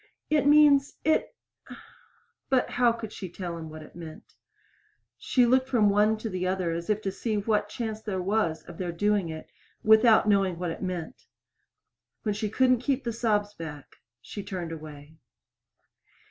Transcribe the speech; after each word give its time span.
"It 0.31 0.47
means! 0.47 0.95
It" 1.03 1.35
But 2.49 2.71
how 2.71 2.91
could 2.91 3.13
she 3.13 3.29
tell 3.29 3.55
them 3.55 3.69
what 3.69 3.83
it 3.83 3.95
meant? 3.95 4.33
She 5.15 5.45
looked 5.45 5.69
from 5.69 5.89
one 5.91 6.17
to 6.17 6.27
the 6.27 6.47
other, 6.47 6.71
as 6.71 6.89
if 6.89 7.03
to 7.03 7.11
see 7.11 7.37
what 7.37 7.69
chance 7.69 8.01
there 8.01 8.19
was 8.19 8.63
of 8.63 8.79
their 8.79 8.91
doing 8.91 9.29
it 9.29 9.51
without 9.83 10.27
knowing 10.27 10.57
what 10.57 10.71
it 10.71 10.81
meant. 10.81 11.27
When 12.23 12.33
she 12.33 12.49
couldn't 12.49 12.79
keep 12.79 13.07
sobs 13.07 13.53
back, 13.53 13.97
she 14.23 14.41
turned 14.41 14.71
away. 14.71 15.19